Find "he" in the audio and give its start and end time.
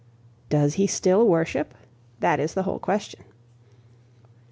0.81-0.87